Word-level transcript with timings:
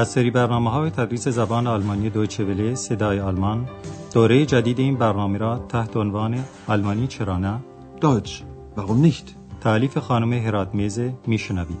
از 0.00 0.08
سری 0.08 0.30
برنامه 0.30 0.70
های 0.70 0.90
تدریس 0.90 1.28
زبان 1.28 1.66
آلمانی 1.66 2.10
دویچه 2.10 2.44
وله 2.44 2.74
صدای 2.74 3.20
آلمان 3.20 3.68
دوره 4.14 4.46
جدید 4.46 4.78
این 4.78 4.96
برنامه 4.96 5.38
را 5.38 5.58
تحت 5.58 5.96
عنوان 5.96 6.44
آلمانی 6.66 7.06
چرا 7.06 7.38
نه 7.38 7.60
Deutsch, 8.00 8.42
warum 8.76 9.06
nicht? 9.06 9.34
تعلیف 9.60 9.98
خانم 9.98 10.32
هرات 10.32 10.74
میزه 10.74 11.14
میشنوید 11.26 11.78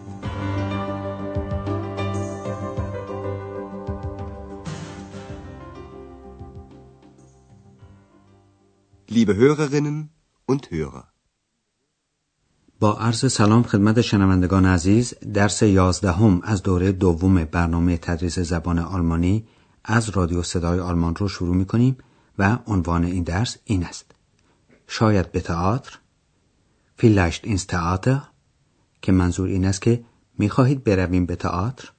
Liebe 9.08 9.34
Hörerinnen 9.36 10.10
und 10.46 10.70
Hörer. 10.70 11.19
با 12.80 12.92
عرض 12.92 13.32
سلام 13.32 13.62
خدمت 13.62 14.00
شنوندگان 14.00 14.66
عزیز 14.66 15.14
درس 15.34 15.62
یازدهم 15.62 16.40
از 16.44 16.62
دوره 16.62 16.92
دوم 16.92 17.44
برنامه 17.44 17.96
تدریس 17.96 18.38
زبان 18.38 18.78
آلمانی 18.78 19.46
از 19.84 20.10
رادیو 20.10 20.42
صدای 20.42 20.80
آلمان 20.80 21.16
رو 21.16 21.28
شروع 21.28 21.56
می 21.56 21.64
کنیم 21.64 21.96
و 22.38 22.58
عنوان 22.66 23.04
این 23.04 23.22
درس 23.22 23.56
این 23.64 23.84
است. 23.84 24.10
شاید 24.86 25.32
به 25.32 25.40
تئاتر 25.40 25.98
vielleicht 27.00 27.46
ins 27.46 27.60
Theater 27.60 28.16
که 29.02 29.12
منظور 29.12 29.48
این 29.48 29.64
است 29.64 29.82
که 29.82 30.04
می 30.38 30.48
خواهید 30.48 30.84
برویم 30.84 31.26
به 31.26 31.36
تئاتر. 31.36 31.90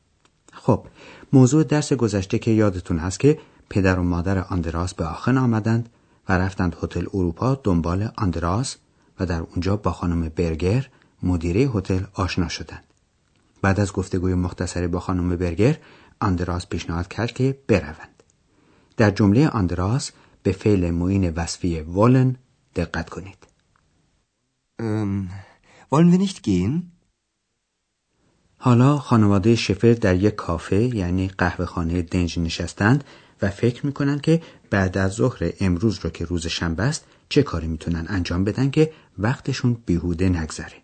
خب 0.53 0.85
موضوع 1.33 1.63
درس 1.63 1.93
گذشته 1.93 2.39
که 2.39 2.51
یادتون 2.51 2.97
هست 2.97 3.19
که 3.19 3.39
پدر 3.69 3.99
و 3.99 4.03
مادر 4.03 4.39
آندراس 4.39 4.93
به 4.93 5.05
آخن 5.05 5.37
آمدند 5.37 5.89
و 6.29 6.37
رفتند 6.37 6.75
هتل 6.83 7.05
اروپا 7.13 7.55
دنبال 7.63 8.09
آندراس 8.17 8.77
و 9.21 9.25
در 9.25 9.39
اونجا 9.39 9.75
با 9.75 9.91
خانم 9.91 10.29
برگر 10.29 10.89
مدیره 11.23 11.59
هتل 11.59 12.03
آشنا 12.13 12.47
شدند. 12.47 12.83
بعد 13.61 13.79
از 13.79 13.93
گفتگوی 13.93 14.33
مختصری 14.33 14.87
با 14.87 14.99
خانم 14.99 15.35
برگر 15.35 15.77
آندراس 16.19 16.67
پیشنهاد 16.67 17.07
کرد 17.07 17.31
که 17.31 17.57
بروند. 17.67 18.23
در 18.97 19.11
جمله 19.11 19.47
آندراس 19.47 20.11
به 20.43 20.51
فعل 20.51 20.91
معین 20.91 21.29
وصفی 21.29 21.79
ولن 21.79 22.35
دقت 22.75 23.09
کنید. 23.09 23.37
Ähm, 24.81 25.29
wollen 25.91 26.11
wir 26.11 26.17
nicht 26.17 26.43
gehen? 26.43 26.91
حالا 28.57 28.97
خانواده 28.97 29.55
شفر 29.55 29.93
در 29.93 30.15
یک 30.15 30.35
کافه 30.35 30.95
یعنی 30.95 31.27
قهوه 31.27 31.65
خانه 31.65 32.01
دنج 32.01 32.39
نشستند 32.39 33.03
و 33.41 33.49
فکر 33.49 33.85
می‌کنن 33.85 34.19
که 34.19 34.41
بعد 34.69 34.97
از 34.97 35.11
ظهر 35.11 35.53
امروز 35.59 35.99
رو 35.99 36.09
که 36.09 36.25
روز 36.25 36.47
شنبه 36.47 36.83
است 36.83 37.05
چه 37.29 37.43
کاری 37.43 37.67
می‌تونن 37.67 38.05
انجام 38.09 38.43
بدن 38.43 38.69
که 38.69 38.91
وقتشون 39.17 39.77
بیهوده 39.85 40.29
نگذره. 40.29 40.81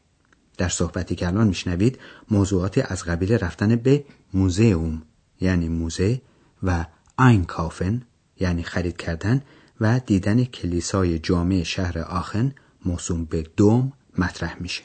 در 0.58 0.70
صحبتی 0.70 1.16
که 1.16 1.28
الان 1.28 1.48
میشنوید 1.48 2.00
موضوعاتی 2.32 2.82
از 2.82 3.04
قبیل 3.04 3.34
رفتن 3.34 3.76
به 3.76 4.04
موزئوم 4.34 5.02
یعنی 5.42 5.70
موزه 5.70 6.22
و 6.64 6.86
کافن 7.48 8.02
یعنی 8.40 8.64
خرید 8.64 8.98
کردن 8.98 9.42
و 9.82 10.00
دیدن 10.00 10.44
کلیسای 10.44 11.20
جامع 11.20 11.64
شهر 11.64 12.00
آخن 12.00 12.54
موسوم 12.86 13.26
به 13.26 13.46
دوم 13.58 13.94
مطرح 14.18 14.58
میشه. 14.60 14.84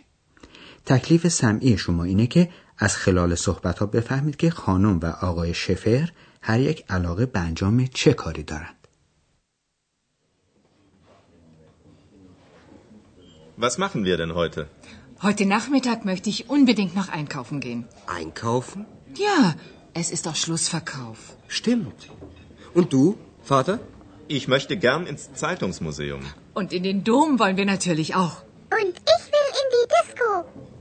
تکلیف 0.86 1.28
سمعی 1.28 1.78
شما 1.78 2.04
اینه 2.04 2.26
که 2.26 2.48
از 2.82 2.96
خلال 2.96 3.34
صحبت 3.34 3.78
ها 3.78 3.86
بفهمید 3.86 4.36
که 4.36 4.50
خانم 4.50 4.98
و 4.98 5.06
آقای 5.06 5.54
شفر 5.54 6.12
هر 6.42 6.60
یک 6.60 6.84
علاقه 6.88 7.26
به 7.26 7.40
انجام 7.40 7.86
چه 7.86 8.12
کاری 8.12 8.42
دارند. 8.42 8.76
Was 13.58 13.78
machen 13.78 14.04
wir 14.04 14.16
denn 14.16 14.32
heute? 14.40 14.60
Heute 15.28 15.44
Nachmittag 15.56 15.98
möchte 16.10 16.28
ich 16.32 16.38
unbedingt 16.56 16.94
noch 17.00 17.08
einkaufen 17.18 17.60
gehen. 17.60 17.80
Einkaufen? 18.20 18.80
Ja, 19.26 19.40
es 20.00 20.08
ist 20.14 20.22
doch 20.26 20.36
Schlussverkauf. 20.42 21.18
Stimmt. 21.58 22.00
Und 22.74 22.86
du, 22.92 23.04
Vater? 23.52 23.74
Ich 24.38 24.44
möchte 24.54 24.74
gern 24.86 25.02
ins 25.10 25.22
Zeitungsmuseum. 25.42 26.22
Und 26.60 26.68
in 26.72 26.82
den 26.88 27.04
Dom 27.04 27.38
wollen 27.40 27.56
wir 27.60 27.68
natürlich 27.74 28.10
auch. 28.22 28.36
Und 28.80 28.94
ich 29.14 29.24
will 29.34 29.48
in 29.60 29.68
die 29.76 29.86
Disco. 29.96 30.28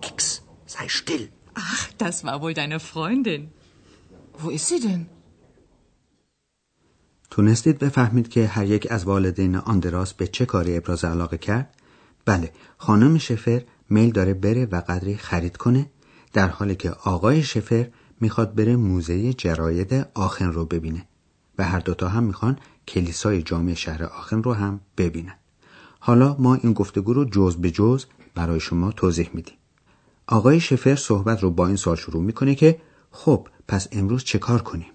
Ex, 0.09 0.41
sei 0.65 0.87
still. 0.99 1.25
Ach, 1.55 1.83
das 1.97 2.23
war 2.23 2.41
wohl 2.41 2.53
deine 2.53 2.79
Freundin. 2.79 3.51
Wo 4.41 4.49
ist 4.49 4.67
sie 4.67 4.79
denn? 4.79 5.05
تونستید 7.31 7.79
بفهمید 7.79 8.29
که 8.29 8.47
هر 8.47 8.65
یک 8.65 8.87
از 8.89 9.05
والدین 9.05 9.55
آندراس 9.55 10.13
به 10.13 10.27
چه 10.27 10.45
کاری 10.45 10.77
ابراز 10.77 11.05
علاقه 11.05 11.37
کرد؟ 11.37 11.75
بله 12.25 12.51
خانم 12.77 13.17
شفر 13.17 13.63
میل 13.89 14.11
داره 14.11 14.33
بره 14.33 14.65
و 14.65 14.81
قدری 14.81 15.17
خرید 15.17 15.57
کنه 15.57 15.89
در 16.33 16.47
حالی 16.47 16.75
که 16.75 16.89
آقای 16.91 17.43
شفر 17.43 17.87
می‌خواد 18.19 18.55
بره 18.55 18.75
موزه 18.75 19.33
جراید 19.33 20.07
آخن 20.13 20.51
رو 20.51 20.65
ببینه 20.65 21.07
و 21.57 21.63
هر 21.63 21.79
دوتا 21.79 22.09
هم 22.09 22.23
می‌خوان 22.23 22.59
کلیسای 22.87 23.41
جامع 23.41 23.73
شهر 23.73 24.03
آخن 24.03 24.43
رو 24.43 24.53
هم 24.53 24.79
ببینن 24.97 25.35
حالا 25.99 26.35
ما 26.39 26.55
این 26.55 26.73
گفتگو 26.73 27.13
رو 27.13 27.25
جز 27.25 27.55
به 27.55 27.71
جز 27.71 28.05
برای 28.35 28.59
شما 28.59 28.91
توضیح 28.91 29.29
میدیم 29.33 29.55
آقای 30.27 30.59
شفر 30.59 30.95
صحبت 30.95 31.43
رو 31.43 31.51
با 31.51 31.67
این 31.67 31.75
سال 31.75 31.95
شروع 31.95 32.23
می‌کنه 32.23 32.55
که 32.55 32.81
خب 33.11 33.47
پس 33.67 33.87
امروز 33.91 34.23
چه 34.23 34.39
کار 34.39 34.61
کنیم 34.61 34.91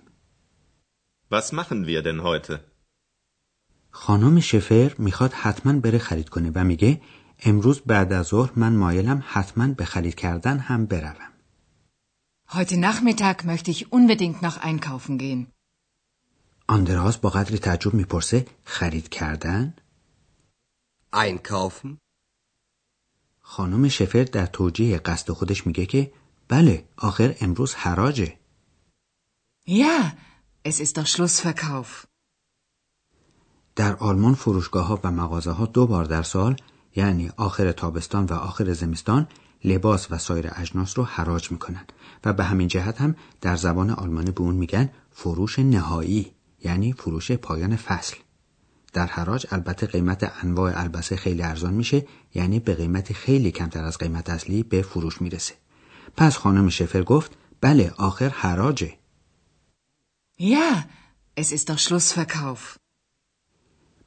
Was 1.32 1.52
machen 1.52 1.86
wir 1.86 2.02
denn 2.02 2.20
heute? 2.20 2.60
خانم 3.90 4.40
شفر 4.40 4.94
می‌خواد 4.98 5.32
حتما 5.32 5.80
بره 5.80 5.98
خرید 5.98 6.28
کنه 6.28 6.50
و 6.54 6.64
میگه 6.64 7.00
امروز 7.44 7.80
بعد 7.80 8.12
از 8.12 8.26
ظهر 8.26 8.52
من 8.56 8.76
مایلم 8.76 9.22
حتما 9.26 9.68
به 9.68 9.84
خرید 9.84 10.14
کردن 10.14 10.58
هم 10.58 10.86
بروم. 10.86 11.32
Heute 12.48 12.76
Nachmittag 12.76 13.44
möchte 13.44 13.70
ich 13.70 13.92
unbedingt 13.92 14.42
noch 14.42 14.58
einkaufen 14.58 15.18
gehen. 15.18 15.46
آندراس 16.68 17.16
با 17.18 17.30
قدری 17.30 17.58
تعجب 17.58 17.94
می‌پرسه 17.94 18.46
خرید 18.64 19.08
کردن؟ 19.08 19.74
Einkaufen? 21.14 22.05
خانم 23.48 23.88
شفر 23.88 24.24
در 24.24 24.46
توجیه 24.46 24.98
قصد 24.98 25.32
خودش 25.32 25.66
میگه 25.66 25.86
که 25.86 26.12
بله 26.48 26.84
آخر 26.96 27.36
امروز 27.40 27.74
حراجه. 27.74 28.38
Ja, 29.68 30.12
es 30.64 30.80
ist 30.80 30.98
doch 30.98 31.06
Schlussverkauf. 31.06 32.06
در 33.76 33.96
آلمان 33.96 34.34
فروشگاه 34.34 34.86
ها 34.86 35.00
و 35.04 35.12
مغازه 35.12 35.50
ها 35.50 35.66
دو 35.66 35.86
بار 35.86 36.04
در 36.04 36.22
سال 36.22 36.56
یعنی 36.96 37.30
آخر 37.36 37.72
تابستان 37.72 38.24
و 38.24 38.32
آخر 38.32 38.72
زمستان 38.72 39.28
لباس 39.64 40.10
و 40.10 40.18
سایر 40.18 40.50
اجناس 40.52 40.98
رو 40.98 41.04
حراج 41.04 41.52
می‌کنن 41.52 41.84
و 42.24 42.32
به 42.32 42.44
همین 42.44 42.68
جهت 42.68 43.00
هم 43.00 43.16
در 43.40 43.56
زبان 43.56 43.90
آلمانی 43.90 44.30
به 44.30 44.40
اون 44.40 44.54
میگن 44.54 44.90
فروش 45.10 45.58
نهایی 45.58 46.32
یعنی 46.64 46.92
فروش 46.92 47.32
پایان 47.32 47.76
فصل 47.76 48.16
در 48.96 49.06
حراج 49.06 49.46
البته 49.50 49.86
قیمت 49.86 50.32
انواع 50.42 50.72
البسه 50.80 51.16
خیلی 51.16 51.42
ارزان 51.42 51.74
میشه 51.74 52.06
یعنی 52.34 52.60
به 52.60 52.74
قیمت 52.74 53.12
خیلی 53.12 53.50
کمتر 53.50 53.84
از 53.84 53.98
قیمت 53.98 54.30
اصلی 54.30 54.62
به 54.62 54.82
فروش 54.82 55.22
می‌رسه 55.22 55.54
پس 56.16 56.36
خانم 56.36 56.68
شفر 56.68 57.02
گفت 57.02 57.32
بله 57.60 57.92
آخر 57.98 58.28
حراجه 58.28 58.92
Ja, 60.40 60.84
es 61.40 61.52
ist 61.52 61.68
doch 61.70 61.78
Schlussverkauf. 61.78 62.76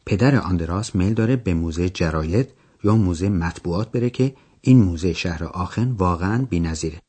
پدر 0.05 0.35
آندراس 0.35 0.95
میل 0.95 1.13
داره 1.13 1.35
به 1.35 1.53
موزه 1.53 1.89
جراید 1.89 2.49
یا 2.83 2.95
موزه 2.95 3.29
مطبوعات 3.29 3.91
بره 3.91 4.09
که 4.09 4.35
این 4.61 4.83
موزه 4.83 5.13
شهر 5.13 5.43
آخن 5.43 5.91
واقعا 5.91 6.45
بی‌نظیره. 6.45 7.01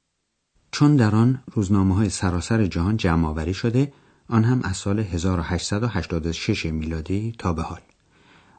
چون 0.73 0.97
در 0.97 1.15
آن 1.15 1.43
روزنامه 1.53 1.95
های 1.95 2.11
سراسر 2.11 2.67
جهان 2.67 2.97
جمع 2.97 3.29
آوری 3.29 3.55
شده 3.55 3.93
آن 4.31 4.45
هم 4.45 4.61
از 4.63 4.77
سال 4.77 4.99
1886 4.99 6.67
میلادی 6.67 7.35
تا 7.39 7.53
به 7.53 7.63
حال. 7.63 7.81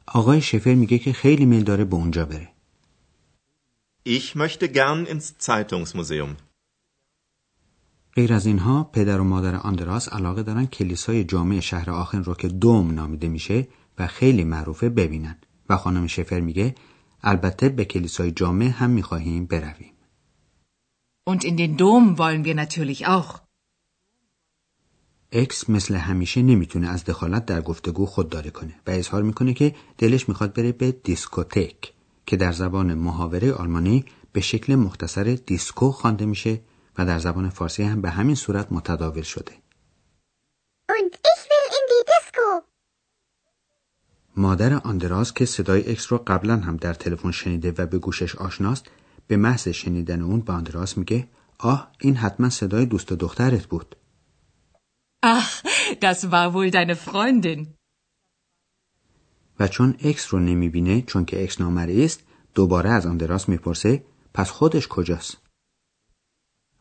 آقای 0.05 0.41
شفر 0.41 0.73
میگه 0.73 0.99
که 0.99 1.13
خیلی 1.13 1.45
میل 1.45 1.63
داره 1.63 1.85
به 1.85 1.95
اونجا 1.95 2.25
بره. 2.25 2.49
Ich 4.05 4.35
möchte 4.35 4.67
gern 4.67 5.05
ins 5.13 5.34
Zeitungsmuseum. 5.46 6.35
غیر 8.16 8.34
از 8.34 8.46
اینها 8.46 8.84
پدر 8.84 9.19
و 9.19 9.23
مادر 9.23 9.55
آندراس 9.55 10.09
علاقه 10.09 10.43
دارن 10.43 10.66
کلیسای 10.66 11.23
جامع 11.23 11.59
شهر 11.59 11.91
آخن 11.91 12.23
رو 12.23 12.34
که 12.34 12.47
Dom 12.47 12.91
نامیده 12.91 13.28
میشه 13.28 13.67
و 13.99 14.07
خیلی 14.07 14.43
معروفه 14.43 14.90
ببینن 14.90 15.37
و 15.69 15.78
خانم 15.78 16.07
شفر 16.07 16.40
میگه 16.40 16.75
البته 17.23 17.69
به 17.69 17.85
کلیسای 17.85 18.31
جامع 18.31 18.66
هم 18.66 18.90
می‌خواهیم 18.90 19.46
برویم. 19.46 19.93
Und 21.29 21.43
in 21.43 21.55
den 21.55 21.78
Dom 21.78 22.17
wollen 22.17 22.43
wir 22.46 22.55
natürlich 22.55 23.05
auch. 23.05 23.50
اکس 25.31 25.69
مثل 25.69 25.95
همیشه 25.95 26.41
نمی‌تونه 26.41 26.89
از 26.89 27.03
دخالت 27.03 27.45
در 27.45 27.61
گفتگو 27.61 28.05
خودداری 28.05 28.51
کنه 28.51 28.75
و 28.87 28.91
اظهار 28.91 29.23
می‌کنه 29.23 29.53
که 29.53 29.75
دلش 29.97 30.29
می‌خواد 30.29 30.53
بره 30.53 30.72
به 30.72 30.91
دیسکوتک 30.91 31.93
که 32.25 32.37
در 32.37 32.51
زبان 32.51 32.93
محاوره 32.93 33.53
آلمانی 33.53 34.05
به 34.31 34.41
شکل 34.41 34.75
مختصر 34.75 35.23
دیسکو 35.45 35.91
خوانده 35.91 36.25
میشه 36.25 36.61
و 36.97 37.05
در 37.05 37.19
زبان 37.19 37.49
فارسی 37.49 37.83
هم 37.83 38.01
به 38.01 38.09
همین 38.09 38.35
صورت 38.35 38.72
متداول 38.72 39.22
شده. 39.22 39.51
مادر 44.37 44.73
آندراس 44.73 45.34
که 45.34 45.45
صدای 45.45 45.91
اکس 45.91 46.11
رو 46.11 46.17
قبلا 46.27 46.57
هم 46.57 46.77
در 46.77 46.93
تلفن 46.93 47.31
شنیده 47.31 47.73
و 47.77 47.85
به 47.85 47.99
گوشش 47.99 48.35
آشناست 48.35 48.85
به 49.27 49.37
محض 49.37 49.67
شنیدن 49.67 50.22
اون 50.22 50.39
به 50.39 50.53
آندراس 50.53 50.97
میگه 50.97 51.27
آه 51.57 51.91
این 51.99 52.16
حتما 52.16 52.49
صدای 52.49 52.85
دوست 52.85 53.13
دخترت 53.13 53.66
بود 53.66 53.95
Ach, 55.23 55.64
das 56.00 56.32
war 56.32 56.53
wohl 56.53 56.72
deine 56.72 56.96
Freundin. 56.96 57.68
و 59.59 59.68
چون 59.68 59.96
اکس 60.03 60.34
رو 60.34 60.40
نمی‌بینه 60.40 61.02
چون 61.02 61.26
که 61.26 61.44
اکس 61.44 61.62
نامرئیه 61.61 62.23
دوباره 62.56 62.90
از 62.90 63.06
آندراس 63.06 63.50
می‌پرسه 63.50 64.03
پس 64.34 64.50
خودش 64.50 64.88
کجاست؟ 64.88 65.38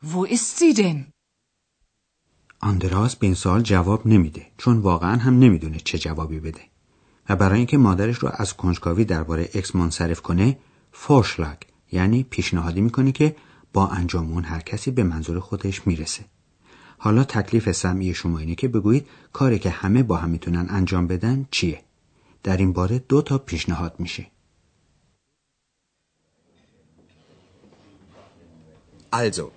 Wo 0.02 0.26
ist 0.26 0.58
sie 0.58 0.74
denn? 0.74 1.12
آندراس 2.60 3.16
به 3.16 3.26
این 3.26 3.34
سوال 3.34 3.62
جواب 3.62 4.06
نمیده 4.06 4.46
چون 4.58 4.78
واقعا 4.78 5.16
هم 5.16 5.38
نمی‌دونه 5.38 5.78
چه 5.78 5.98
جوابی 5.98 6.40
بده 6.40 6.62
و 7.28 7.36
برای 7.36 7.58
اینکه 7.58 7.78
مادرش 7.78 8.18
رو 8.18 8.30
از 8.32 8.56
کنجکاوی 8.56 9.04
درباره 9.04 9.50
اکس 9.54 9.76
منصرف 9.76 10.20
کنه 10.20 10.58
Vorschlag 10.92 11.58
یعنی 11.92 12.22
پیشنهادی 12.22 12.80
می‌کنه 12.80 13.12
که 13.12 13.36
با 13.72 13.88
انجام 13.88 14.32
اون 14.32 14.44
هر 14.44 14.60
کسی 14.60 14.90
به 14.90 15.02
منظور 15.02 15.40
خودش 15.40 15.86
می‌رسه 15.86 16.24
حالا 16.99 17.23
تکلیف 17.23 17.71
سمعی 17.71 18.13
شما 18.13 18.39
اینه 18.39 18.55
که 18.55 18.67
بگویید 18.67 19.07
کاری 19.33 19.59
که 19.59 19.69
همه 19.69 20.03
با 20.03 20.17
هم 20.17 20.29
میتونن 20.29 20.67
انجام 20.69 21.07
بدن 21.07 21.47
چیه 21.51 21.81
در 22.43 22.57
این 22.57 22.73
باره 22.73 22.99
دو 22.99 23.21
تا 23.21 23.37
پیشنهاد 23.37 23.95
میشه 23.99 24.27
Also, 29.11 29.51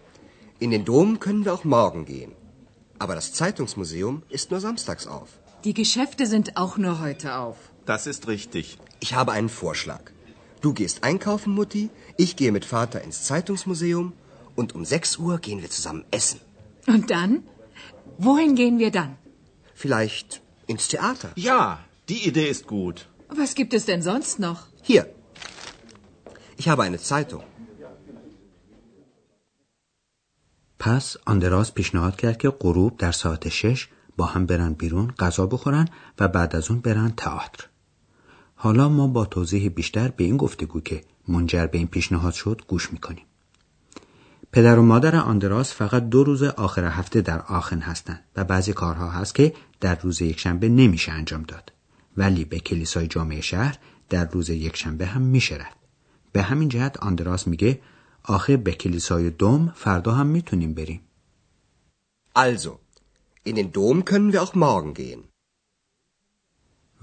in 0.65 0.71
den 0.71 0.85
Dom 0.85 1.19
können 1.25 1.45
wir 1.45 1.53
auch 1.55 1.65
morgen 1.65 2.05
gehen. 2.05 2.33
Aber 3.03 3.15
das 3.15 3.33
Zeitungsmuseum 3.41 4.23
ist 4.37 4.51
nur 4.53 4.61
samstags 4.61 5.05
auf. 5.07 5.31
Die 5.65 5.75
Geschäfte 5.83 6.25
sind 6.35 6.57
auch 6.63 6.75
nur 6.85 7.01
heute 7.01 7.29
auf. 7.45 7.57
Das 7.87 8.07
ist 8.13 8.29
richtig. 8.29 8.79
Ich 9.01 9.15
habe 9.19 9.33
einen 9.33 9.49
Vorschlag. 9.49 10.03
Du 10.61 10.73
gehst 10.81 11.05
einkaufen, 11.05 11.53
Mutti, 11.55 11.91
ich 12.17 12.37
gehe 12.37 12.53
mit 12.53 12.65
Vater 12.65 13.03
ins 13.07 13.25
Zeitungsmuseum 13.25 14.13
und 14.57 14.75
um 14.77 14.85
6 14.85 15.19
Uhr 15.19 15.39
gehen 15.39 15.61
wir 15.63 15.71
zusammen 15.71 16.05
essen. 16.11 16.41
Und 16.88 17.10
dann? 17.10 17.44
Wohin 18.18 18.56
gehen 18.56 18.78
wir 18.80 18.92
dann? 18.92 19.18
Vielleicht 19.74 20.42
ins 20.68 20.88
Theater. 20.88 21.30
Ja, 21.36 21.80
die 22.10 22.22
Idee 22.30 22.50
ist 22.50 22.68
gut. 22.68 23.08
Was 23.30 23.56
gibt 23.56 23.74
es 23.74 23.86
denn 23.86 24.02
sonst 24.02 24.40
noch? 24.40 24.60
Hier. 24.82 25.04
Ich 26.58 26.68
habe 26.70 26.84
eine 26.84 27.00
Zeitung. 27.12 27.44
پس 30.80 31.18
آندراس 31.26 31.72
پیشنهاد 31.72 32.16
کرد 32.16 32.38
که 32.38 32.50
غروب 32.50 32.98
در 32.98 33.12
ساعت 33.12 33.50
شش 33.50 33.88
با 34.18 34.26
هم 34.26 34.46
برن 34.46 34.74
بیرون 34.74 35.12
غذا 35.20 35.46
بخورن 35.46 35.88
و 36.20 36.28
بعد 36.28 36.56
از 36.56 36.72
اون 36.72 36.80
برن 36.80 37.14
تئاتر. 37.18 37.70
حالا 38.56 38.90
ما 38.90 39.08
با 39.08 39.26
توضیح 39.26 39.70
بیشتر 39.70 40.08
به 40.08 40.24
این 40.24 40.38
گفتگو 40.38 40.82
که 40.82 41.04
منجر 41.28 41.68
به 41.68 41.78
این 41.78 41.88
پیشنهاد 41.88 42.34
شد 42.34 42.62
گوش 42.68 42.94
می‌کنیم. 42.94 43.26
پدر 44.54 44.80
و 44.80 44.84
مادر 44.84 45.16
آندراس 45.16 45.74
فقط 45.74 46.10
دو 46.10 46.24
روز 46.24 46.44
آخر 46.44 46.86
هفته 46.86 47.22
در 47.22 47.42
آخن 47.42 47.80
هستند 47.80 48.24
و 48.36 48.44
بعضی 48.44 48.74
کارها 48.74 49.10
هست 49.10 49.36
که 49.36 49.54
در 49.80 50.00
روز 50.00 50.22
یکشنبه 50.22 50.70
نمیشه 50.70 51.12
انجام 51.12 51.44
داد 51.44 51.72
ولی 52.18 52.46
به 52.46 52.60
کلیسای 52.60 53.08
جامعه 53.08 53.42
شهر 53.42 53.78
در 54.10 54.30
روز 54.30 54.50
یکشنبه 54.50 55.06
هم 55.06 55.22
میشه 55.22 55.56
رفت. 55.56 55.78
به 56.32 56.42
همین 56.42 56.70
جهت 56.70 56.98
آندراس 56.98 57.48
میگه 57.48 57.80
آخه 58.24 58.58
به 58.58 58.72
کلیسای 58.72 59.30
دوم 59.30 59.74
فردا 59.76 60.12
هم 60.12 60.28
می‌تونیم 60.28 60.74
بریم. 60.74 61.02
Also, 62.38 62.72
in 63.50 63.54
den 63.56 63.72
Dom 63.76 64.06
können 64.06 64.34
wir 64.34 64.44
auch 64.44 64.56
morgen 64.56 64.94
gehen. 64.94 65.20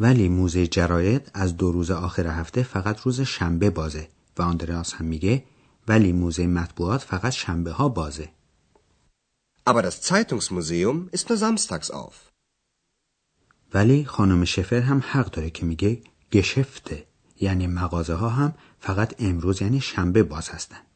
ولی 0.00 0.28
موزه 0.28 0.66
جراید 0.66 1.30
از 1.34 1.56
دو 1.56 1.72
روز 1.72 1.90
آخر 1.90 2.26
هفته 2.26 2.62
فقط 2.62 3.00
روز 3.00 3.20
شنبه 3.20 3.70
بازه 3.70 4.08
و 4.38 4.42
آندراس 4.42 4.94
هم 4.94 5.04
میگه 5.04 5.44
ولی 5.88 6.12
موزه 6.12 6.46
مطبوعات 6.46 7.00
فقط 7.00 7.32
شنبه 7.32 7.72
ها 7.72 7.88
بازه. 7.88 8.28
Aber 9.66 9.82
das 9.82 10.00
Zeitungsmuseum 10.02 11.08
ist 11.12 11.28
nur 11.28 11.38
samstags 11.38 11.90
auf. 11.90 12.14
ولی 13.74 14.04
خانم 14.04 14.44
شفر 14.44 14.80
هم 14.80 15.02
حق 15.10 15.30
داره 15.30 15.50
که 15.50 15.66
میگه 15.66 16.02
گشفته 16.32 17.06
یعنی 17.40 17.66
مغازه 17.66 18.14
ها 18.14 18.28
هم 18.28 18.54
فقط 18.80 19.14
امروز 19.18 19.62
یعنی 19.62 19.80
شنبه 19.80 20.22
باز 20.22 20.48
هستند. 20.48 20.86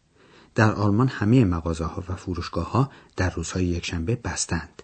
در 0.55 0.73
آلمان 0.73 1.09
همه 1.09 1.45
مغازه 1.45 1.85
ها 1.85 2.05
و 2.09 2.17
فروشگاه 2.17 2.71
ها 2.71 2.91
در 3.17 3.31
روزهای 3.31 3.65
یکشنبه 3.65 4.17
بستند. 4.17 4.83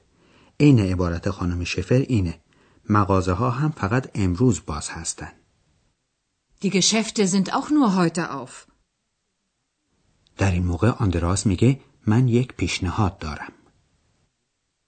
عین 0.61 0.79
عبارت 0.79 1.31
خانم 1.31 1.65
شفر 1.65 1.95
اینه 1.95 2.41
مغازه 2.89 3.33
ها 3.33 3.51
هم 3.51 3.71
فقط 3.71 4.11
امروز 4.15 4.61
باز 4.67 4.91
هستند. 4.91 5.33
Die 6.63 6.71
Geschäfte 6.71 7.27
sind 7.27 7.53
auch 7.55 7.71
nur 7.71 7.95
heute 7.95 8.35
auf. 8.39 8.70
در 10.41 10.51
این 10.51 10.65
موقع 10.65 10.89
آندراس 10.89 11.47
میگه 11.47 11.81
من 12.07 12.29
یک 12.29 12.53
پیشنهاد 12.53 13.19
دارم. 13.19 13.53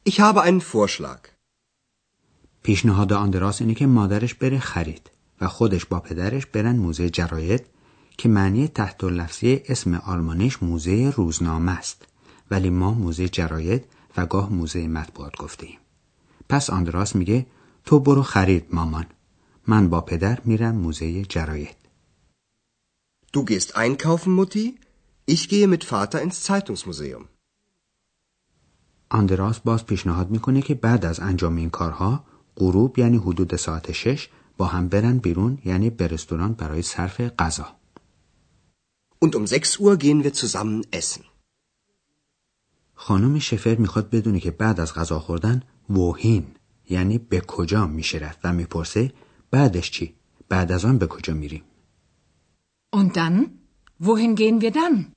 Ich 0.08 0.12
habe 0.12 0.38
einen 0.38 0.60
Vorschlag. 0.60 1.28
پیشنهاد 2.62 3.12
آندراس 3.12 3.60
اینه 3.60 3.74
که 3.74 3.86
مادرش 3.86 4.34
بره 4.34 4.58
خرید 4.58 5.10
و 5.40 5.48
خودش 5.48 5.84
با 5.84 6.00
پدرش 6.00 6.46
برن 6.46 6.76
موزه 6.76 7.10
جراید 7.10 7.66
که 8.18 8.28
معنی 8.28 8.68
تحت 8.68 9.04
لفظی 9.04 9.60
اسم 9.68 9.94
آلمانیش 9.94 10.62
موزه 10.62 11.10
روزنامه 11.16 11.72
است 11.72 12.06
ولی 12.50 12.70
ما 12.70 12.94
موزه 12.94 13.28
جراید 13.28 13.84
و 14.16 14.26
گاه 14.26 14.52
موزه 14.52 14.88
مطبوعات 14.88 15.36
گفتیم. 15.36 15.78
پس 16.48 16.70
آندراس 16.70 17.16
میگه 17.16 17.46
تو 17.84 18.00
برو 18.00 18.22
خرید 18.22 18.66
مامان. 18.70 19.06
من 19.66 19.88
با 19.88 20.00
پدر 20.00 20.38
میرم 20.44 20.74
موزه 20.74 21.22
جراید. 21.22 21.76
Du 23.36 23.44
gehst 23.44 23.70
einkaufen, 23.76 24.32
Mutti, 24.38 24.66
ich 25.26 25.48
gehe 25.48 25.66
mit 25.66 25.84
Vater 25.84 26.22
ins 26.22 26.44
Zeitungsmuseum. 26.44 27.28
آندراس 29.10 29.60
باز 29.60 29.86
پیشنهاد 29.86 30.30
می‌کنه 30.30 30.62
که 30.62 30.74
بعد 30.74 31.04
از 31.04 31.20
انجام 31.20 31.56
این 31.56 31.70
کارها 31.70 32.24
غروب 32.56 32.98
یعنی 32.98 33.16
حدود 33.16 33.56
ساعت 33.56 33.92
شش 33.92 34.28
با 34.56 34.66
هم 34.66 34.88
برن 34.88 35.18
بیرون 35.18 35.58
یعنی 35.64 35.90
به 35.90 36.06
رستوران 36.06 36.52
برای 36.52 36.82
صرف 36.82 37.20
غذا. 37.20 37.66
Und 39.24 39.34
um 39.34 39.46
6 39.46 39.80
Uhr 39.80 39.96
gehen 39.96 40.24
wir 40.24 40.34
zusammen 40.34 40.82
essen. 40.92 41.24
خانم 42.94 43.38
شفر 43.38 43.74
می‌خواد 43.74 44.10
بدونه 44.10 44.40
که 44.40 44.50
بعد 44.50 44.80
از 44.80 44.94
غذا 44.94 45.18
خوردن 45.18 45.62
ووهین 45.90 46.46
یعنی 46.88 47.18
به 47.18 47.40
کجا 47.40 47.86
میشه 47.86 48.18
رفت 48.18 48.38
و 48.44 48.52
می‌پرسه 48.52 49.12
بعدش 49.50 49.90
چی؟ 49.90 50.14
بعد 50.48 50.72
از 50.72 50.84
آن 50.84 50.98
به 50.98 51.06
کجا 51.06 51.34
میریم؟ 51.34 51.62
Und 52.96 53.16
dann? 53.16 53.50
Wohin 54.00 54.34
gehen 54.34 54.60
wir 54.60 54.72
dann? 54.72 55.11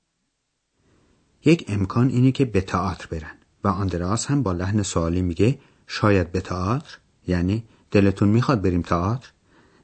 یک 1.46 1.64
امکان 1.68 2.08
اینه 2.08 2.32
که 2.32 2.44
به 2.44 2.60
تئاتر 2.60 3.06
برن. 3.06 3.36
و 3.64 3.68
آندراس 3.68 4.26
هم 4.26 4.42
با 4.42 4.52
لحن 4.52 4.82
سوالی 4.82 5.22
میگه 5.22 5.58
شاید 5.86 6.32
به 6.32 6.40
تئاتر؟ 6.40 6.98
یعنی 7.26 7.64
دلتون 7.90 8.28
می‌خواد 8.28 8.62
بریم 8.62 8.82
تئاتر؟ 8.82 9.32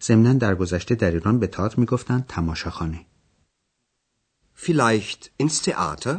ضمنا 0.02 0.32
در 0.32 0.54
گذشته 0.54 0.94
در 0.94 1.10
ایران 1.10 1.38
به 1.38 1.46
تئاتر 1.46 1.80
می‌گفتن 1.80 2.24
تماشاخانه. 2.28 3.06
Vielleicht 4.56 5.30
ins 5.42 5.62
Theater? 5.64 6.16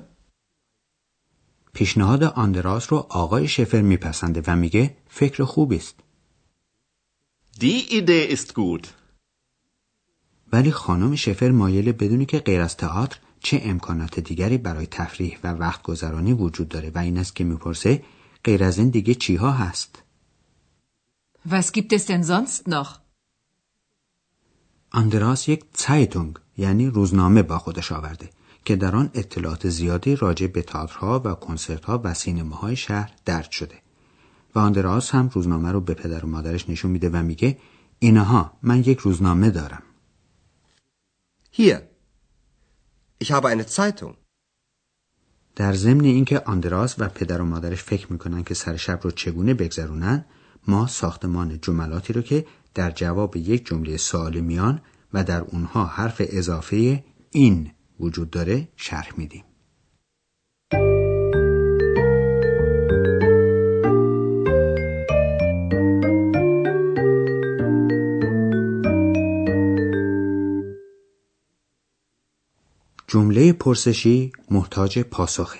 پیشنهاد 1.73 2.23
آندراس 2.23 2.93
رو 2.93 2.97
آقای 2.97 3.47
شفر 3.47 3.81
میپسنده 3.81 4.43
و 4.47 4.55
میگه 4.55 4.97
فکر 5.09 5.43
خوبی 5.43 5.75
است 5.75 5.95
Die 7.59 7.81
Idee 7.89 8.35
ist 8.35 8.53
gut. 8.53 8.87
ولی 10.53 10.71
خانم 10.71 11.15
شفر 11.15 11.51
مایل 11.51 11.91
بدونی 11.91 12.25
که 12.25 12.39
غیر 12.39 12.61
از 12.61 12.77
تئاتر 12.77 13.17
چه 13.43 13.61
امکانات 13.63 14.19
دیگری 14.19 14.57
برای 14.57 14.87
تفریح 14.87 15.37
و 15.43 15.47
وقت 15.47 15.81
گذرانی 15.81 16.33
وجود 16.33 16.69
داره 16.69 16.91
و 16.95 16.97
این 16.97 17.17
است 17.17 17.35
که 17.35 17.43
می‌پرسه 17.43 18.03
غیر 18.43 18.63
از 18.63 18.77
این 18.77 18.89
دیگه 18.89 19.15
چیها 19.15 19.51
هست 19.51 20.03
Was 21.49 21.71
gibt 21.71 21.93
es 21.93 22.05
denn 22.05 22.23
sonst 22.23 22.67
noch? 22.67 22.99
آندراس 24.91 25.49
یک 25.49 25.65
زایتونگ 25.77 26.35
یعنی 26.57 26.87
روزنامه 26.87 27.43
با 27.43 27.57
خودش 27.57 27.91
آورده 27.91 28.29
که 28.65 28.75
در 28.75 28.95
آن 28.95 29.09
اطلاعات 29.13 29.69
زیادی 29.69 30.15
راجع 30.15 30.47
به 30.47 30.61
تئاترها 30.61 31.21
و 31.25 31.33
کنسرتها 31.33 32.01
و 32.03 32.13
سینماهای 32.13 32.75
شهر 32.75 33.11
درج 33.25 33.51
شده 33.51 33.75
و 34.55 34.59
آندراس 34.59 35.11
هم 35.11 35.29
روزنامه 35.33 35.71
رو 35.71 35.81
به 35.81 35.93
پدر 35.93 36.25
و 36.25 36.29
مادرش 36.29 36.69
نشون 36.69 36.91
میده 36.91 37.09
و 37.09 37.15
میگه 37.15 37.57
اینها 37.99 38.53
من 38.61 38.79
یک 38.79 38.99
روزنامه 38.99 39.49
دارم 39.49 39.83
Hier. 41.57 41.92
Ich 43.23 43.31
habe 43.31 43.47
eine 43.53 43.65
Zeitung. 43.77 44.15
در 45.55 45.73
ضمن 45.73 46.05
اینکه 46.05 46.39
آندراس 46.39 46.95
و 46.99 47.09
پدر 47.09 47.41
و 47.41 47.45
مادرش 47.45 47.83
فکر 47.83 48.11
می‌کنن 48.11 48.43
که 48.43 48.53
سر 48.53 48.77
شب 48.77 48.99
رو 49.03 49.11
چگونه 49.11 49.53
بگذرونن 49.53 50.25
ما 50.67 50.87
ساختمان 50.87 51.59
جملاتی 51.61 52.13
رو 52.13 52.21
که 52.21 52.45
در 52.73 52.91
جواب 52.91 53.35
یک 53.37 53.65
جمله 53.65 53.97
سوال 53.97 54.39
میان 54.39 54.81
و 55.13 55.23
در 55.23 55.41
اونها 55.41 55.85
حرف 55.85 56.21
اضافه 56.25 57.03
این 57.31 57.71
وجود 57.99 58.29
داره 58.29 58.67
شرح 58.75 59.11
میدیم 59.17 59.43
جمله 73.13 73.53
پرسشی 73.53 74.31
محتاج 74.51 74.99
پاسخه 74.99 75.59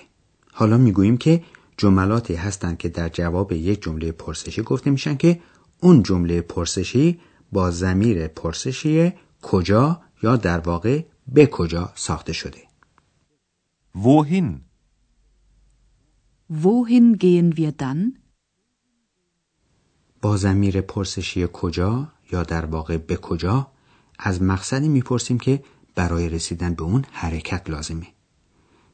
حالا 0.52 0.78
می‌گوییم 0.78 1.16
که 1.16 1.42
جملاتی 1.76 2.34
هستند 2.34 2.78
که 2.78 2.88
در 2.88 3.08
جواب 3.08 3.52
یک 3.52 3.82
جمله 3.82 4.12
پرسشی 4.12 4.62
گفته 4.62 4.90
میشن 4.90 5.16
که 5.16 5.40
اون 5.80 6.02
جمله 6.02 6.40
پرسشی 6.40 7.20
با 7.52 7.70
زمیر 7.70 8.28
پرسشی 8.28 9.12
کجا 9.42 10.00
یا 10.22 10.36
در 10.36 10.58
واقع 10.58 11.04
به 11.28 11.46
کجا 11.46 11.92
ساخته 11.94 12.32
شده. 12.32 12.62
Wohin? 13.96 14.48
Wohin 16.62 17.18
gehen 17.18 17.56
wir 17.58 17.72
dann? 17.82 18.18
با 20.22 20.36
زمیر 20.36 20.80
پرسشی 20.80 21.48
کجا 21.52 22.12
یا 22.32 22.42
در 22.42 22.64
واقع 22.64 22.96
به 22.96 23.16
کجا 23.16 23.66
از 24.18 24.42
مقصدی 24.42 24.88
می‌پرسیم 24.88 25.38
که 25.38 25.62
برای 25.94 26.28
رسیدن 26.28 26.74
به 26.74 26.82
اون 26.82 27.04
حرکت 27.12 27.70
لازمه. 27.70 28.06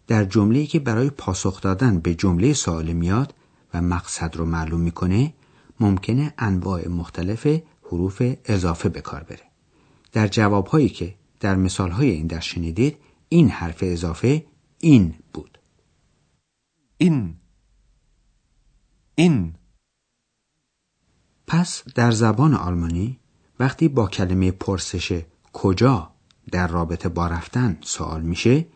در 0.06 0.24
جمله‌ای 0.24 0.66
که 0.66 0.78
برای 0.78 1.10
پاسخ 1.10 1.60
دادن 1.60 2.00
به 2.00 2.14
جمله 2.14 2.52
سوال 2.52 2.92
میاد 2.92 3.34
و 3.74 3.82
مقصد 3.82 4.36
رو 4.36 4.44
معلوم 4.44 4.80
می‌کنه 4.80 5.34
ممکنه 5.80 6.34
انواع 6.38 6.88
مختلف 6.88 7.46
حروف 7.82 8.22
اضافه 8.44 8.88
به 8.88 9.00
کار 9.00 9.22
بره. 9.22 9.50
در 10.12 10.28
جوابهایی 10.28 10.88
که 10.88 11.14
در 11.40 11.56
مثالهای 11.56 12.10
این 12.10 12.26
درس 12.26 12.44
شنیدید 12.44 12.96
این 13.28 13.48
حرف 13.48 13.78
اضافه 13.82 14.46
این 14.78 15.14
بود. 15.32 15.58
In. 17.02 17.34
In. 19.20 19.54
پس 21.46 21.82
در 21.94 22.10
زبان 22.10 22.54
آلمانی 22.54 23.18
وقتی 23.58 23.88
با 23.88 24.06
کلمه 24.08 24.50
پرسش 24.50 25.22
کجا 25.52 26.12
در 26.52 26.66
رابطه 26.66 27.08
با 27.08 27.26
رفتن 27.26 27.78
سوال 27.80 28.22
میشه 28.22 28.66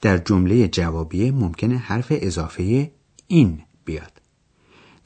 در 0.00 0.18
جمله 0.18 0.68
جوابیه 0.68 1.32
ممکنه 1.32 1.76
حرف 1.76 2.06
اضافه 2.10 2.92
این 3.26 3.62
بیاد 3.84 4.12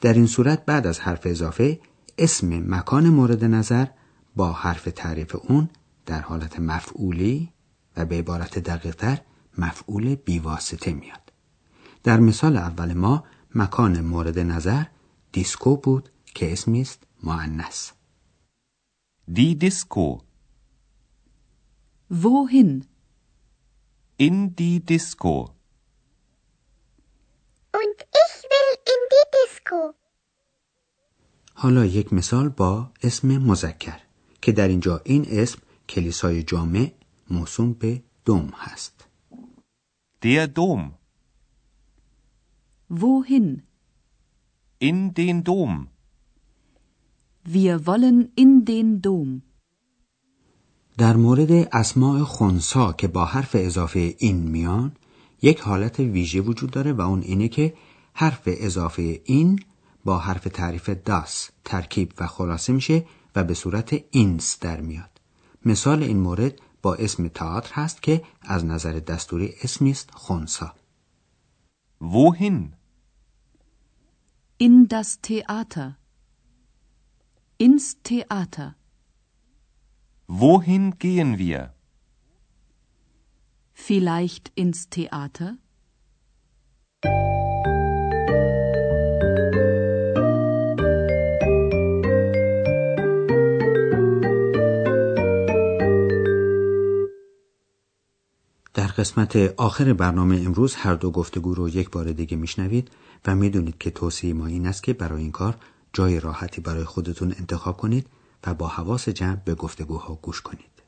در 0.01 0.13
این 0.13 0.27
صورت 0.27 0.65
بعد 0.65 0.87
از 0.87 0.99
حرف 0.99 1.21
اضافه 1.23 1.79
اسم 2.17 2.73
مکان 2.75 3.09
مورد 3.09 3.45
نظر 3.45 3.85
با 4.35 4.51
حرف 4.51 4.87
تعریف 4.95 5.35
اون 5.47 5.69
در 6.05 6.21
حالت 6.21 6.59
مفعولی 6.59 7.49
و 7.97 8.05
به 8.05 8.15
عبارت 8.15 8.59
دقیقتر 8.59 9.21
مفعول 9.57 10.15
بیواسطه 10.15 10.93
میاد 10.93 11.31
در 12.03 12.19
مثال 12.19 12.57
اول 12.57 12.93
ما 12.93 13.23
مکان 13.55 14.01
مورد 14.01 14.39
نظر 14.39 14.83
دیسکو 15.31 15.77
بود 15.77 16.09
که 16.25 16.51
اسمی 16.51 16.81
است 16.81 17.03
مؤنث 17.23 17.91
Die 19.27 19.55
Disco. 19.55 20.30
Wohin? 22.13 22.83
In 24.17 24.53
die 24.53 24.81
Disco. 24.81 25.55
Und 27.79 27.97
ich 28.23 28.33
will 28.51 28.71
in 28.93 29.01
die 29.13 29.27
Disco. 29.39 29.95
حالا 31.53 31.85
یک 31.85 32.13
مثال 32.13 32.49
با 32.49 32.91
اسم 33.03 33.37
مذکر 33.37 33.99
که 34.41 34.51
در 34.51 34.67
اینجا 34.67 35.01
این 35.05 35.25
اسم 35.29 35.59
کلیسای 35.89 36.43
جامع 36.43 36.91
موسوم 37.29 37.73
به 37.73 38.03
دوم 38.25 38.49
هست 38.55 39.07
Der 40.21 40.47
Dom. 40.47 40.93
Wohin? 42.89 43.61
In 44.79 45.13
den 45.13 45.43
Dom. 45.43 45.87
Wir 47.43 47.85
wollen 47.85 48.31
in 48.35 48.65
den 48.65 49.01
Dom. 49.01 49.41
در 50.97 51.15
مورد 51.15 51.51
اسماع 51.51 52.23
خونسا 52.23 52.93
که 52.93 53.07
با 53.07 53.25
حرف 53.25 53.55
اضافه 53.59 54.15
این 54.17 54.37
میان 54.37 54.91
یک 55.41 55.59
حالت 55.59 55.99
ویژه 55.99 56.41
وجود 56.41 56.71
داره 56.71 56.93
و 56.93 57.01
اون 57.01 57.21
اینه 57.21 57.47
که 57.47 57.73
حرف 58.13 58.41
اضافه 58.45 59.21
این 59.25 59.59
با 60.05 60.17
حرف 60.17 60.43
تعریف 60.43 60.89
داس 60.89 61.49
ترکیب 61.65 62.13
و 62.19 62.27
خلاصه 62.27 62.73
میشه 62.73 63.05
و 63.35 63.43
به 63.43 63.53
صورت 63.53 64.03
اینس 64.11 64.59
در 64.59 64.81
میاد 64.81 65.21
مثال 65.65 66.03
این 66.03 66.19
مورد 66.19 66.59
با 66.81 66.95
اسم 66.95 67.27
تئاتر 67.27 67.73
هست 67.73 68.01
که 68.01 68.23
از 68.41 68.65
نظر 68.65 68.91
دستوری 68.91 69.53
اسمی 69.63 69.91
است 69.91 70.09
خونسا 70.13 70.73
Wohin? 72.01 72.73
In 74.57 74.87
das 74.87 75.09
Theater. 75.21 75.97
Ins 77.59 77.95
Theater. 78.03 78.75
Wohin 80.39 80.97
gehen 80.97 81.37
wir? 81.37 81.73
Vielleicht 83.73 84.45
ins 84.55 84.89
Theater? 84.89 85.57
در 98.73 98.87
قسمت 98.87 99.35
آخر 99.57 99.93
برنامه 99.93 100.35
امروز 100.45 100.75
هر 100.75 100.93
دو 100.93 101.11
گفتگو 101.11 101.53
رو 101.53 101.69
یک 101.69 101.89
بار 101.89 102.11
دیگه 102.11 102.37
میشنوید 102.37 102.91
و 103.25 103.35
می‌دونید 103.35 103.77
که 103.77 103.91
توصیه 103.91 104.33
ما 104.33 104.47
این 104.47 104.65
است 104.65 104.83
که 104.83 104.93
برای 104.93 105.21
این 105.21 105.31
کار 105.31 105.55
جای 105.93 106.19
راحتی 106.19 106.61
برای 106.61 106.83
خودتون 106.83 107.33
انتخاب 107.39 107.77
کنید 107.77 108.07
و 108.47 108.53
با 108.53 108.67
حواس 108.67 109.09
جمع 109.09 109.35
به 109.35 109.55
گفتگوها 109.55 110.15
گوش 110.15 110.41
کنید. 110.41 110.80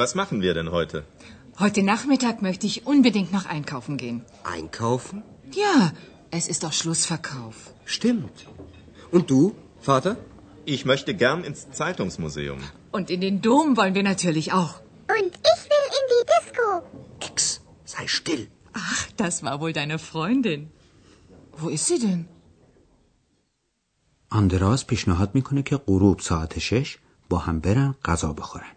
Was 0.00 0.14
machen 0.14 0.42
wir 0.42 0.54
denn 0.54 0.70
heute? 0.70 1.04
Heute 1.58 1.82
Nachmittag 1.82 2.42
möchte 2.42 2.66
ich 2.66 2.86
unbedingt 2.86 3.32
noch 3.32 3.46
einkaufen 3.46 3.96
gehen. 3.96 4.24
Einkaufen? 4.44 5.22
Ja, 5.64 5.92
es 6.30 6.48
ist 6.48 6.64
doch 6.64 6.72
Schlussverkauf. 6.72 7.56
Stimmt. 7.84 8.46
Und 9.10 9.30
du, 9.30 9.54
Vater? 9.80 10.16
Ich 10.66 10.84
möchte 10.84 11.14
gern 11.14 11.44
ins 11.44 11.70
Zeitungsmuseum. 11.70 12.58
Und 12.92 13.10
in 13.10 13.20
den 13.20 13.40
Dom 13.40 13.76
wollen 13.76 13.94
wir 13.94 14.02
natürlich 14.02 14.52
auch. 14.52 14.74
Und 15.18 15.32
ich 15.52 15.60
will 15.72 15.86
in 15.98 16.04
die 16.14 16.24
Disco. 16.34 16.66
Ex, 17.20 17.60
sei 17.84 18.06
still. 18.06 18.48
Ach, 18.74 19.02
das 19.16 19.42
war 19.42 19.60
wohl 19.60 19.72
deine 19.72 19.98
Freundin. 19.98 20.70
Wo 21.56 21.68
ist 21.68 21.86
sie 21.86 21.98
denn? 21.98 22.28
آندراس 24.30 24.84
پیشنهاد 24.86 25.34
میکنه 25.34 25.62
که 25.62 25.76
غروب 25.76 26.20
ساعت 26.20 26.58
شش 26.58 26.98
با 27.28 27.38
هم 27.38 27.60
برن 27.60 27.94
غذا 28.04 28.32
بخورن. 28.32 28.76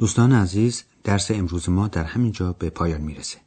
دوستان 0.00 0.32
عزیز 0.32 0.84
درس 1.04 1.30
امروز 1.30 1.68
ما 1.68 1.88
در 1.88 2.04
همین 2.04 2.32
جا 2.32 2.52
به 2.52 2.70
پایان 2.70 3.00
می‌رسه. 3.00 3.38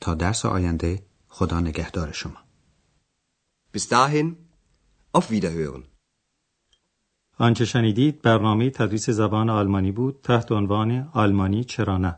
تا 0.00 0.14
درس 0.14 0.46
آینده 0.46 1.02
خدا 1.28 1.60
نگهدار 1.60 2.12
شما. 2.12 2.36
Bis 3.76 3.88
dahin, 3.88 4.36
auf 5.18 5.30
Wiederhören. 5.30 5.82
آنچه 7.38 7.64
شنیدید 7.64 8.22
برنامه 8.22 8.70
تدریس 8.70 9.10
زبان 9.10 9.50
آلمانی 9.50 9.92
بود 9.92 10.20
تحت 10.22 10.52
عنوان 10.52 11.08
آلمانی 11.12 11.64
چرا 11.64 11.98
نه 11.98 12.16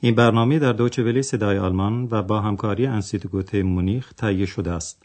این 0.00 0.14
برنامه 0.14 0.58
در 0.58 0.72
دوچه 0.72 1.02
ولی 1.02 1.22
صدای 1.22 1.58
آلمان 1.58 2.08
و 2.10 2.22
با 2.22 2.40
همکاری 2.40 2.86
انسیتگوت 2.86 3.54
مونیخ 3.54 4.12
تهیه 4.12 4.46
شده 4.46 4.70
است 4.70 5.02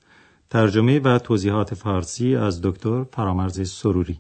ترجمه 0.50 1.00
و 1.00 1.20
توضیحات 1.20 1.74
فارسی 1.74 2.36
از 2.36 2.62
دکتر 2.62 3.04
فرامرز 3.04 3.72
سروری 3.72 4.20